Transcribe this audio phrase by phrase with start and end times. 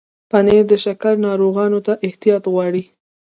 [0.29, 2.83] پنېر د شکر ناروغانو ته احتیاط غواړي.